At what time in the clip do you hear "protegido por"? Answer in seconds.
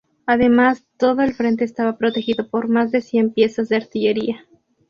1.99-2.67